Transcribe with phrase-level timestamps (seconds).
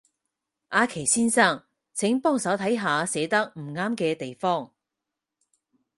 [0.69, 1.63] 阿祁先生，
[1.93, 4.73] 請幫手睇下寫得唔啱嘅地方